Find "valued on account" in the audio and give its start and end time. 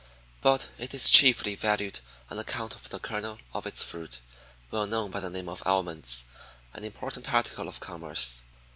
1.53-2.73